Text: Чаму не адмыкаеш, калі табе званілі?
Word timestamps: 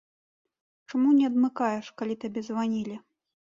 Чаму 0.91 1.09
не 1.19 1.27
адмыкаеш, 1.29 1.93
калі 2.01 2.19
табе 2.25 2.45
званілі? 2.51 3.01